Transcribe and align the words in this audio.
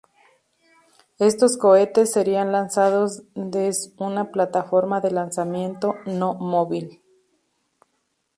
Estos 1.19 1.57
cohetes 1.57 2.11
serían 2.11 2.51
lanzados 2.51 3.21
des 3.35 3.93
una 3.97 4.31
plataforma 4.31 4.99
de 4.99 5.11
lanzamiento 5.11 5.93
no 6.07 6.33
móvil. 6.33 7.03